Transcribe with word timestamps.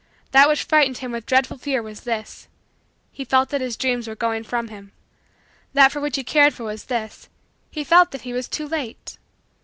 That 0.31 0.47
which 0.49 0.63
frightened 0.63 0.97
him 0.97 1.11
with 1.11 1.27
dreadful 1.27 1.59
fear 1.59 1.83
was 1.83 2.01
this: 2.01 2.47
he 3.11 3.23
felt 3.23 3.49
that 3.49 3.61
his 3.61 3.77
dreams 3.77 4.07
were 4.07 4.15
going 4.15 4.43
from 4.43 4.69
him. 4.69 4.93
That 5.73 5.91
for 5.91 6.01
which 6.01 6.15
he 6.15 6.23
cared 6.23 6.57
was 6.57 6.85
this: 6.85 7.29
he 7.69 7.83
felt 7.83 8.09
that 8.09 8.21
he 8.21 8.33
was 8.33 8.47
too 8.47 8.67
late. 8.67 9.19